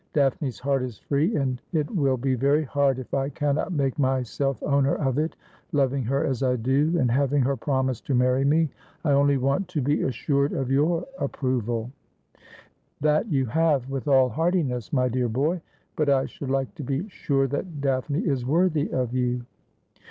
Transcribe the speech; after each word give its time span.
Daphne's 0.13 0.57
heart 0.57 0.81
is 0.81 0.97
free, 0.97 1.35
and 1.35 1.61
it 1.73 1.87
will 1.91 2.17
be 2.17 2.33
very 2.33 2.63
hard 2.63 2.97
if 2.97 3.13
I 3.13 3.29
cannot 3.29 3.71
make 3.71 3.99
myself 3.99 4.63
owner 4.63 4.95
of 4.95 5.19
it, 5.19 5.35
loving 5.73 6.03
her 6.05 6.25
as 6.25 6.41
I 6.41 6.55
do, 6.55 6.97
and 6.97 7.11
having 7.11 7.43
her 7.43 7.55
promise 7.55 8.01
to 8.01 8.15
marry 8.15 8.43
me. 8.43 8.71
I 9.05 9.11
only 9.11 9.37
want 9.37 9.67
to 9.67 9.79
be 9.83 10.01
assured 10.01 10.53
of 10.53 10.71
your 10.71 11.05
approval.'' 11.19 11.91
That 13.01 13.27
you 13.27 13.45
have 13.45 13.91
with 13.91 14.07
all 14.07 14.27
heartiness, 14.29 14.91
my 14.91 15.07
dear 15.07 15.29
boy. 15.29 15.61
But 15.95 16.09
I 16.09 16.25
should 16.25 16.49
like 16.49 16.73
to 16.73 16.83
be 16.83 17.07
sure 17.09 17.45
that 17.49 17.79
Daphne 17.81 18.21
is 18.25 18.43
worthy 18.43 18.89
of 18.91 19.13
you.' 19.13 19.45